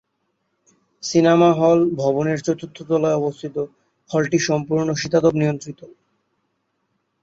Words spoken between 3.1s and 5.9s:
অবস্থিত হলটি সম্পূর্ণ শীতাতপ নিয়ন্ত্রিত।